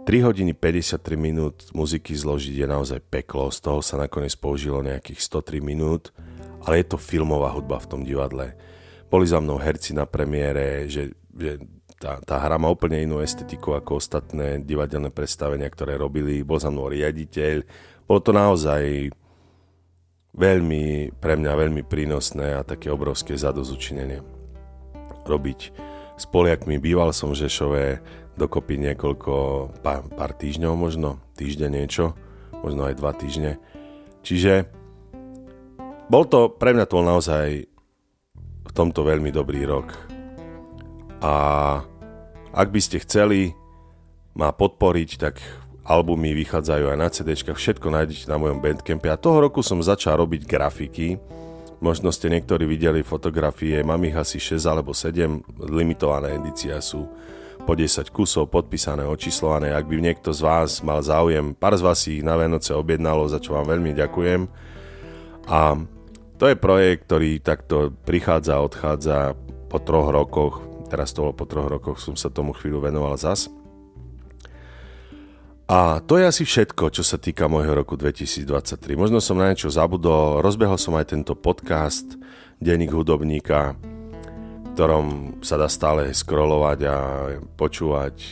3 0.06 0.22
hodiny 0.22 0.54
53 0.54 1.02
minút 1.18 1.70
muziky 1.74 2.14
zložiť 2.14 2.62
je 2.62 2.68
naozaj 2.70 3.00
peklo, 3.10 3.50
z 3.50 3.60
toho 3.60 3.82
sa 3.82 3.98
nakoniec 3.98 4.38
použilo 4.38 4.86
nejakých 4.86 5.18
103 5.18 5.66
minút 5.66 6.14
ale 6.66 6.82
je 6.82 6.86
to 6.90 6.98
filmová 6.98 7.54
hudba 7.54 7.78
v 7.78 7.90
tom 7.90 8.02
divadle. 8.02 8.58
Boli 9.08 9.30
za 9.30 9.38
mnou 9.38 9.62
herci 9.62 9.94
na 9.94 10.10
premiére, 10.10 10.90
že, 10.90 11.14
že 11.30 11.62
tá, 12.02 12.18
tá 12.26 12.42
hra 12.42 12.58
má 12.58 12.68
úplne 12.68 13.06
inú 13.06 13.22
estetiku 13.22 13.78
ako 13.78 14.02
ostatné 14.02 14.66
divadelné 14.66 15.14
predstavenia, 15.14 15.70
ktoré 15.70 15.96
robili. 15.96 16.42
Bol 16.42 16.58
za 16.58 16.74
mnou 16.74 16.90
riaditeľ. 16.90 17.62
Bolo 18.10 18.20
to 18.20 18.34
naozaj 18.34 19.14
veľmi, 20.36 21.16
pre 21.22 21.38
mňa 21.38 21.54
veľmi 21.54 21.86
prínosné 21.86 22.58
a 22.60 22.66
také 22.66 22.90
obrovské 22.90 23.38
zadozučinenie. 23.38 24.26
Robiť 25.30 25.60
s 26.18 26.26
Poliakmi, 26.28 26.82
býval 26.82 27.14
som 27.14 27.32
v 27.32 27.46
Žešove 27.46 27.84
dokopy 28.36 28.80
niekoľko, 28.80 29.34
pár, 29.80 30.08
pár 30.12 30.32
týždňov 30.36 30.74
možno, 30.76 31.20
týždeň 31.40 31.70
niečo, 31.72 32.16
možno 32.64 32.88
aj 32.88 33.00
dva 33.00 33.12
týždne. 33.16 33.58
Čiže 34.22 34.68
bol 36.12 36.28
to, 36.30 36.54
pre 36.54 36.76
mňa 36.76 36.86
to 36.86 36.98
naozaj 37.02 37.48
v 38.66 38.72
tomto 38.76 39.02
veľmi 39.08 39.32
dobrý 39.34 39.66
rok. 39.66 39.96
A 41.24 41.34
ak 42.54 42.68
by 42.70 42.82
ste 42.84 43.02
chceli 43.02 43.56
ma 44.36 44.52
podporiť, 44.52 45.10
tak 45.18 45.40
albumy 45.86 46.34
vychádzajú 46.34 46.86
aj 46.92 46.98
na 46.98 47.10
CD, 47.10 47.38
všetko 47.38 47.88
nájdete 47.88 48.26
na 48.28 48.42
mojom 48.42 48.60
bandcampe. 48.60 49.08
A 49.10 49.22
toho 49.22 49.46
roku 49.46 49.62
som 49.62 49.80
začal 49.80 50.20
robiť 50.22 50.44
grafiky. 50.50 51.18
Možno 51.80 52.10
ste 52.10 52.32
niektorí 52.32 52.66
videli 52.66 53.06
fotografie, 53.06 53.84
mám 53.86 54.02
ich 54.08 54.16
asi 54.16 54.42
6 54.42 54.64
alebo 54.66 54.96
7, 54.96 55.70
limitované 55.70 56.40
edícia 56.40 56.80
sú 56.82 57.06
po 57.66 57.74
10 57.74 58.14
kusov, 58.14 58.54
podpísané, 58.54 59.10
očíslované. 59.10 59.74
Ak 59.74 59.90
by 59.90 59.98
niekto 59.98 60.30
z 60.30 60.46
vás 60.46 60.86
mal 60.86 61.02
záujem, 61.02 61.58
pár 61.58 61.74
z 61.74 61.82
vás 61.82 62.06
ich 62.06 62.22
na 62.22 62.38
Vianoce 62.38 62.78
objednalo, 62.78 63.26
za 63.26 63.42
čo 63.42 63.58
vám 63.58 63.66
veľmi 63.74 63.98
ďakujem. 63.98 64.46
A 65.50 65.74
to 66.38 66.46
je 66.46 66.62
projekt, 66.62 67.10
ktorý 67.10 67.42
takto 67.42 67.90
prichádza 68.06 68.62
a 68.62 68.66
odchádza 68.70 69.18
po 69.66 69.82
troch 69.82 70.14
rokoch. 70.14 70.62
Teraz 70.94 71.10
to 71.18 71.34
po 71.34 71.50
troch 71.50 71.66
rokoch 71.66 71.98
som 71.98 72.14
sa 72.14 72.30
tomu 72.30 72.54
chvíľu 72.54 72.86
venoval 72.86 73.18
zas. 73.18 73.50
A 75.66 76.06
to 76.06 76.22
je 76.22 76.30
asi 76.30 76.46
všetko, 76.46 76.94
čo 76.94 77.02
sa 77.02 77.18
týka 77.18 77.50
môjho 77.50 77.74
roku 77.74 77.98
2023. 77.98 78.78
Možno 78.94 79.18
som 79.18 79.42
na 79.42 79.50
niečo 79.50 79.74
zabudol, 79.74 80.46
rozbehol 80.46 80.78
som 80.78 80.94
aj 80.94 81.18
tento 81.18 81.34
podcast 81.34 82.14
Denník 82.62 82.94
hudobníka, 82.94 83.74
ktorom 84.76 85.40
sa 85.40 85.56
dá 85.56 85.72
stále 85.72 86.12
scrollovať 86.12 86.80
a 86.84 86.98
počúvať 87.56 88.16
e, 88.20 88.32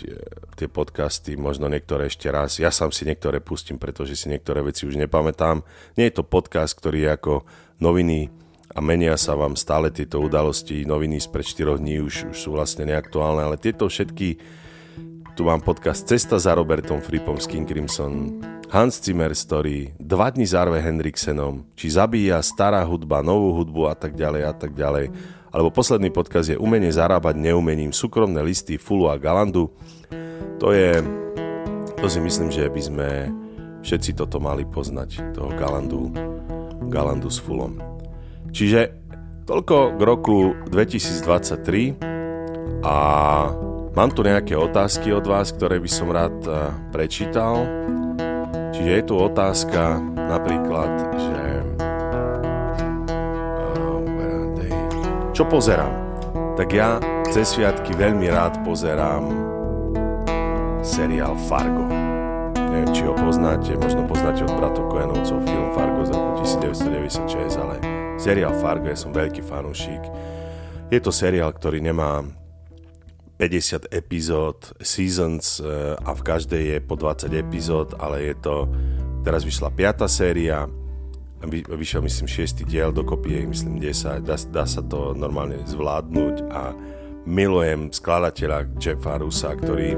tie 0.59 0.67
podcasty, 0.67 1.39
možno 1.39 1.71
niektoré 1.71 2.11
ešte 2.11 2.27
raz. 2.27 2.59
Ja 2.59 2.67
sám 2.67 2.91
si 2.91 3.07
niektoré 3.07 3.39
pustím, 3.39 3.79
pretože 3.79 4.19
si 4.19 4.27
niektoré 4.27 4.59
veci 4.59 4.83
už 4.83 4.99
nepamätám. 4.99 5.63
Nie 5.95 6.11
je 6.11 6.19
to 6.19 6.27
podcast, 6.27 6.75
ktorý 6.75 7.07
je 7.07 7.09
ako 7.15 7.33
noviny 7.79 8.27
a 8.75 8.83
menia 8.83 9.15
sa 9.15 9.39
vám 9.39 9.55
stále 9.55 9.87
tieto 9.87 10.19
udalosti. 10.19 10.83
Noviny 10.83 11.23
z 11.23 11.31
pred 11.31 11.47
4 11.47 11.79
dní 11.79 12.03
už, 12.03 12.35
už 12.35 12.37
sú 12.37 12.51
vlastne 12.51 12.91
neaktuálne, 12.91 13.39
ale 13.47 13.55
tieto 13.55 13.87
všetky, 13.87 14.35
tu 15.39 15.47
mám 15.47 15.63
podcast 15.63 16.03
Cesta 16.03 16.35
za 16.43 16.59
Robertom 16.59 16.99
Fripom 16.99 17.39
z 17.39 17.47
King 17.55 17.65
Crimson 17.71 18.43
Hans 18.67 18.99
Zimmer 18.99 19.31
Story, 19.31 19.95
dva 19.95 20.27
dní 20.27 20.43
s 20.43 20.51
Arve 20.51 20.83
Hendriksenom, 20.83 21.71
či 21.71 21.87
zabíja 21.87 22.43
stará 22.43 22.83
hudba, 22.83 23.23
novú 23.23 23.63
hudbu 23.63 23.87
a 23.87 23.95
tak 23.95 24.17
ďalej 24.19 24.43
a 24.43 24.53
tak 24.53 24.75
ďalej. 24.75 25.07
Alebo 25.53 25.69
posledný 25.69 26.09
podkaz 26.09 26.49
je 26.49 26.57
umenie 26.57 26.89
zarábať 26.89 27.37
neumením, 27.37 27.93
súkromné 27.93 28.41
listy 28.41 28.81
Fulu 28.81 29.13
a 29.13 29.21
Galandu. 29.21 29.69
To 30.57 30.73
je, 30.73 30.97
to 32.01 32.09
si 32.09 32.17
myslím, 32.17 32.49
že 32.49 32.73
by 32.73 32.81
sme 32.81 33.09
všetci 33.85 34.17
toto 34.17 34.41
mali 34.41 34.65
poznať, 34.65 35.37
toho 35.37 35.53
Galandu, 35.53 36.09
Galandu 36.89 37.29
s 37.29 37.37
Fulom. 37.37 37.77
Čiže 38.49 38.97
toľko 39.45 39.99
k 39.99 40.01
roku 40.01 40.57
2023 40.73 42.01
a 42.81 42.95
mám 43.93 44.09
tu 44.09 44.25
nejaké 44.25 44.57
otázky 44.57 45.13
od 45.13 45.27
vás, 45.27 45.53
ktoré 45.53 45.77
by 45.77 45.89
som 45.91 46.09
rád 46.09 46.37
eh, 46.49 46.73
prečítal. 46.89 47.67
Čiže 48.73 48.89
je 48.89 49.03
tu 49.05 49.15
otázka 49.21 50.01
napríklad, 50.17 50.91
že 51.13 51.42
čo 55.33 55.49
pozerám? 55.49 55.89
Tak 56.53 56.69
ja 56.69 57.01
cez 57.33 57.57
sviatky 57.57 57.97
veľmi 57.97 58.29
rád 58.29 58.61
pozerám 58.61 59.25
seriál 60.85 61.33
Fargo. 61.49 61.89
Neviem, 62.53 62.93
či 62.93 63.01
ho 63.09 63.17
poznáte, 63.17 63.73
možno 63.81 64.05
poznáte 64.05 64.45
od 64.45 64.53
bratov 64.53 64.93
Koenovcov 64.93 65.41
film 65.41 65.69
Fargo 65.73 66.05
z 66.05 66.13
roku 66.13 66.31
1996, 66.45 67.57
ale 67.57 67.75
seriál 68.21 68.53
Fargo, 68.61 68.85
ja 68.85 68.97
som 68.97 69.09
veľký 69.09 69.41
fanúšik. 69.41 70.05
Je 70.93 71.01
to 71.01 71.09
seriál, 71.09 71.49
ktorý 71.49 71.81
nemá 71.81 72.21
50 73.41 73.89
epizód, 73.89 74.69
seasons 74.85 75.57
eh, 75.57 75.97
a 75.97 76.13
v 76.13 76.21
každej 76.21 76.63
je 76.69 76.77
po 76.85 76.93
20 76.93 77.33
epizód, 77.33 77.97
ale 77.97 78.29
je 78.29 78.35
to, 78.37 78.69
teraz 79.25 79.41
vyšla 79.41 79.73
5. 79.73 80.05
séria, 80.05 80.69
vy, 81.47 81.63
vyšiel 81.67 82.01
myslím 82.01 82.27
6. 82.27 82.63
diel, 82.63 82.91
dokopy 82.91 83.43
je 83.43 83.47
myslím 83.47 83.75
10, 83.79 84.23
dá, 84.23 84.35
dá 84.37 84.63
sa 84.63 84.81
to 84.83 85.15
normálne 85.15 85.59
zvládnuť 85.67 86.35
a 86.51 86.71
milujem 87.23 87.91
skladateľa 87.91 88.79
Jeffa 88.79 89.19
Rusa, 89.19 89.55
ktorý 89.55 89.95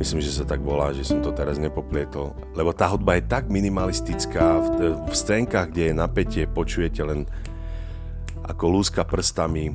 myslím, 0.00 0.20
že 0.24 0.32
sa 0.32 0.44
tak 0.48 0.64
volá, 0.64 0.96
že 0.96 1.04
som 1.04 1.20
to 1.20 1.34
teraz 1.34 1.60
nepoplietol, 1.60 2.32
lebo 2.56 2.72
tá 2.72 2.88
hudba 2.88 3.20
je 3.20 3.28
tak 3.28 3.52
minimalistická, 3.52 4.46
v, 4.58 4.68
v 5.06 5.14
scénkach, 5.14 5.68
kde 5.70 5.92
je 5.92 5.94
napätie, 5.94 6.44
počujete 6.48 7.04
len 7.04 7.28
ako 8.46 8.80
lúska 8.80 9.04
prstami, 9.04 9.70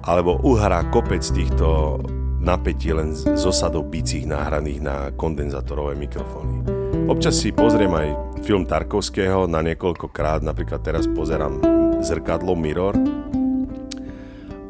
alebo 0.00 0.40
uhrá 0.40 0.80
kopec 0.88 1.20
týchto 1.20 2.00
napätí 2.40 2.96
len 2.96 3.12
z 3.12 3.44
osadov 3.44 3.92
bicích 3.92 4.24
nahraných 4.24 4.80
na 4.80 4.96
kondenzátorové 5.12 5.92
mikrofóny. 5.92 6.79
Občas 7.10 7.42
si 7.42 7.50
pozriem 7.50 7.90
aj 7.90 8.08
film 8.46 8.62
Tarkovského 8.62 9.50
na 9.50 9.66
niekoľkokrát, 9.66 10.46
napríklad 10.46 10.78
teraz 10.78 11.10
pozerám 11.10 11.58
Zrkadlo 11.98 12.54
Mirror 12.54 12.94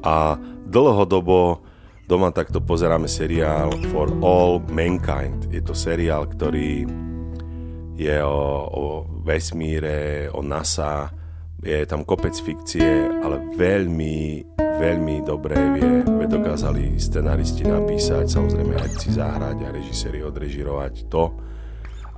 a 0.01 0.41
dlhodobo 0.65 1.61
doma 2.09 2.33
takto 2.33 2.65
pozeráme 2.65 3.13
seriál 3.13 3.69
For 3.93 4.09
All 4.25 4.57
Mankind. 4.73 5.53
Je 5.53 5.61
to 5.61 5.77
seriál, 5.77 6.33
ktorý 6.33 6.89
je 8.01 8.17
o, 8.25 8.41
o 8.73 8.85
vesmíre, 9.21 10.33
o 10.33 10.41
NASA, 10.41 11.13
je 11.61 11.85
tam 11.85 12.09
kopec 12.09 12.33
fikcie, 12.41 13.21
ale 13.21 13.53
veľmi 13.53 14.49
veľmi 14.81 15.29
dobre 15.29 15.61
vie, 15.77 16.09
dokázali 16.25 16.97
scenaristi 16.97 17.69
napísať, 17.69 18.33
samozrejme 18.33 18.81
herci 18.81 19.13
zahrať 19.13 19.59
a 19.61 19.75
režiséri 19.77 20.25
odrežirovať 20.25 21.05
to, 21.13 21.50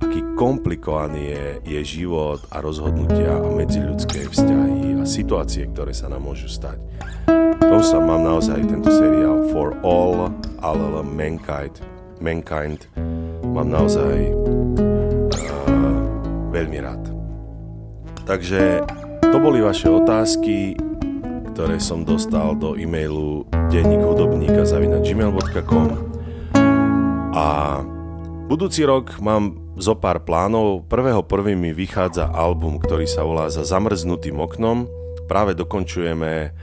aký 0.03 0.19
komplikovaný 0.35 1.31
je, 1.31 1.45
je 1.63 1.81
život 2.03 2.43
a 2.51 2.59
rozhodnutia 2.59 3.39
a 3.39 3.47
medziľudské 3.47 4.27
vzťahy 4.27 4.99
a 4.99 5.05
situácie, 5.07 5.71
ktoré 5.71 5.95
sa 5.95 6.11
nám 6.11 6.27
môžu 6.27 6.51
stať. 6.51 6.77
To 7.63 7.79
sa 7.79 8.03
mám 8.03 8.27
naozaj 8.27 8.59
tento 8.67 8.91
seriál 8.91 9.47
For 9.55 9.79
All, 9.87 10.29
all 10.59 10.83
Mankind, 11.07 11.79
Mankind 12.19 12.91
mám 13.47 13.71
naozaj 13.71 14.35
uh, 14.35 15.97
veľmi 16.51 16.77
rád. 16.83 17.01
Takže 18.27 18.83
to 19.23 19.37
boli 19.39 19.63
vaše 19.63 19.87
otázky 19.87 20.75
ktoré 21.53 21.77
som 21.77 22.01
dostal 22.01 22.57
do 22.57 22.73
e-mailu 22.73 23.45
denník 23.69 24.01
hudobníka 24.01 24.65
gmail.com 24.65 25.87
a 27.29 27.45
budúci 28.49 28.81
rok 28.89 29.21
mám 29.21 29.62
zo 29.77 29.97
pár 29.97 30.21
plánov. 30.21 30.85
Prvého 30.85 31.25
prvý 31.25 31.57
mi 31.57 31.73
vychádza 31.73 32.29
album, 32.29 32.77
ktorý 32.77 33.09
sa 33.09 33.25
volá 33.25 33.49
Za 33.49 33.65
zamrznutým 33.65 34.37
oknom. 34.37 34.85
Práve 35.25 35.57
dokončujeme 35.57 36.53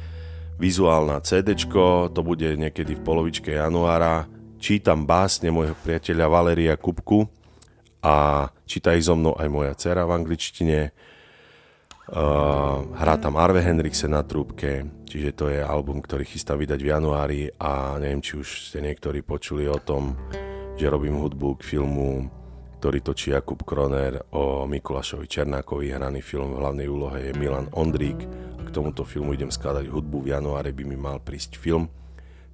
vizuálna 0.60 1.18
CD, 1.24 1.56
to 1.56 2.20
bude 2.20 2.48
niekedy 2.54 2.94
v 2.94 3.02
polovičke 3.02 3.56
januára. 3.56 4.28
Čítam 4.60 5.08
básne 5.08 5.48
môjho 5.48 5.72
priateľa 5.80 6.26
Valeria 6.28 6.74
Kupku 6.76 7.24
a 8.04 8.48
číta 8.68 8.92
ich 8.92 9.08
so 9.08 9.16
mnou 9.16 9.32
aj 9.40 9.48
moja 9.48 9.72
dcera 9.72 10.04
v 10.04 10.14
angličtine 10.20 10.92
hrá 12.90 13.14
tam 13.22 13.38
Arve 13.38 13.62
Henrikse 13.62 14.10
na 14.10 14.26
trúbke, 14.26 14.82
čiže 15.06 15.30
to 15.30 15.46
je 15.46 15.62
album, 15.62 16.02
ktorý 16.02 16.26
chystám 16.26 16.58
vydať 16.58 16.80
v 16.82 16.90
januári 16.90 17.40
a 17.54 18.02
neviem, 18.02 18.18
či 18.18 18.34
už 18.34 18.74
ste 18.74 18.82
niektorí 18.82 19.22
počuli 19.22 19.70
o 19.70 19.78
tom, 19.78 20.18
že 20.74 20.90
robím 20.90 21.22
hudbu 21.22 21.62
k 21.62 21.76
filmu, 21.76 22.26
ktorý 22.80 23.04
točí 23.04 23.36
Jakub 23.36 23.60
Kroner 23.60 24.32
o 24.32 24.64
Mikulašovi 24.64 25.28
Černákovi. 25.28 25.92
Hraný 25.92 26.24
film 26.24 26.56
v 26.56 26.64
hlavnej 26.64 26.88
úlohe 26.88 27.28
je 27.28 27.36
Milan 27.36 27.68
Ondrík 27.76 28.16
a 28.56 28.64
k 28.64 28.72
tomuto 28.72 29.04
filmu 29.04 29.36
idem 29.36 29.52
skladať 29.52 29.84
hudbu. 29.84 30.24
V 30.24 30.32
januári 30.32 30.72
by 30.72 30.88
mi 30.88 30.96
mal 30.96 31.20
prísť 31.20 31.60
film, 31.60 31.92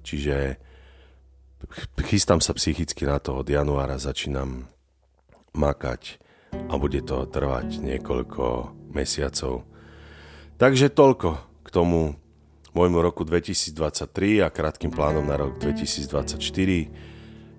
čiže 0.03 0.59
chystám 2.03 2.43
sa 2.43 2.51
psychicky 2.59 3.07
na 3.07 3.23
to, 3.23 3.39
od 3.39 3.47
januára 3.47 3.95
začínam 3.95 4.67
makať 5.55 6.19
a 6.67 6.75
bude 6.75 6.99
to 7.07 7.23
trvať 7.23 7.79
niekoľko 7.79 8.75
mesiacov. 8.91 9.63
Takže 10.59 10.91
toľko 10.91 11.39
k 11.63 11.69
tomu 11.71 12.19
môjmu 12.75 12.99
roku 12.99 13.23
2023 13.23 14.43
a 14.43 14.51
krátkým 14.51 14.91
plánom 14.91 15.23
na 15.23 15.39
rok 15.39 15.55
2024. 15.55 16.35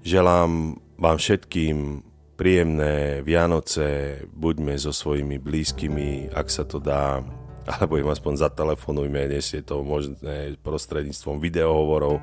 Želám 0.04 0.76
vám 1.00 1.16
všetkým 1.16 2.07
príjemné 2.38 3.26
Vianoce, 3.26 4.22
buďme 4.30 4.78
so 4.78 4.94
svojimi 4.94 5.42
blízkymi, 5.42 6.30
ak 6.30 6.46
sa 6.46 6.62
to 6.62 6.78
dá, 6.78 7.18
alebo 7.74 7.98
im 7.98 8.06
aspoň 8.06 8.46
zatelefonujme, 8.46 9.26
dnes 9.26 9.50
je 9.50 9.60
to 9.66 9.82
možné 9.82 10.54
prostredníctvom 10.62 11.42
videohovorov, 11.42 12.22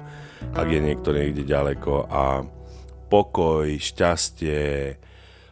ak 0.55 0.67
je 0.71 0.79
niekto 0.79 1.11
niekde 1.11 1.43
ďaleko. 1.43 2.07
A 2.07 2.47
pokoj, 3.11 3.67
šťastie, 3.67 4.95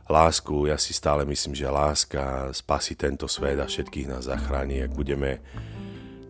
lásku, 0.07 0.71
ja 0.71 0.79
si 0.79 0.95
stále 0.95 1.27
myslím, 1.27 1.53
že 1.53 1.67
láska 1.67 2.55
spasí 2.55 2.95
tento 2.95 3.27
svet 3.27 3.59
a 3.59 3.67
všetkých 3.67 4.07
nás 4.07 4.31
zachráni, 4.31 4.79
ak 4.87 4.95
budeme 4.95 5.43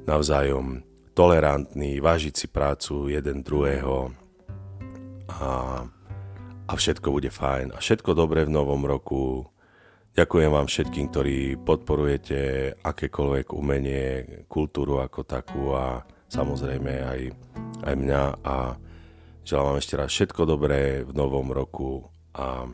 navzájom 0.09 0.81
tolerantní, 1.13 2.01
vážiť 2.01 2.33
si 2.33 2.47
prácu 2.49 3.13
jeden 3.13 3.45
druhého. 3.45 4.09
A, 5.29 5.85
a 6.67 6.73
všetko 6.75 7.07
bude 7.11 7.29
fajn 7.29 7.75
a 7.75 7.77
všetko 7.83 8.15
dobré 8.15 8.47
v 8.47 8.55
novom 8.55 8.87
roku. 8.87 9.47
Ďakujem 10.13 10.49
vám 10.53 10.67
všetkým, 10.69 11.05
ktorí 11.09 11.37
podporujete 11.57 12.39
akékoľvek 12.85 13.47
umenie, 13.57 14.25
kultúru 14.45 15.01
ako 15.01 15.25
takú 15.25 15.73
a 15.73 16.05
samozrejme 16.29 16.93
aj, 17.01 17.19
aj 17.89 17.93
mňa 17.97 18.23
a 18.45 18.77
želám 19.41 19.65
vám 19.73 19.81
ešte 19.81 19.95
raz 19.97 20.09
všetko 20.13 20.41
dobré 20.45 21.01
v 21.01 21.11
novom 21.17 21.49
roku 21.49 22.07
a 22.37 22.69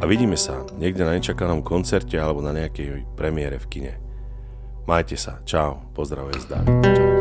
a 0.00 0.08
vidíme 0.08 0.32
sa 0.32 0.64
niekde 0.80 1.04
na 1.04 1.12
nečakanom 1.12 1.60
koncerte 1.60 2.16
alebo 2.16 2.40
na 2.40 2.56
nejakej 2.56 3.04
premiére 3.20 3.60
v 3.60 3.68
kine. 3.68 3.92
Majte 4.88 5.16
sa. 5.16 5.44
Čau. 5.44 5.92
Pozdravuje 5.92 6.40
z 6.40 6.46
David. 6.48 6.76
Čau. 6.88 7.13